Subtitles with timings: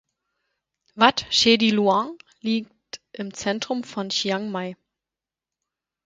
[0.95, 4.75] Wat Chedi Luang liegt im Zentrum von Chiang Mai.